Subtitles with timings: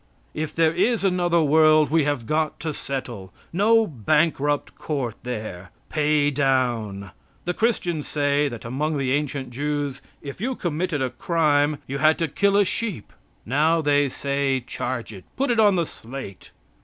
[0.33, 3.31] If there is another world we have got to settle.
[3.53, 5.69] No bankrupt court there.
[5.89, 7.11] Pay down.
[7.45, 12.17] The Christians say, that among the ancient Jews, if you committed a crime you had
[12.17, 13.13] to kill a sheep,
[13.45, 16.49] now they say, "Charge it." "Put it upon the slate."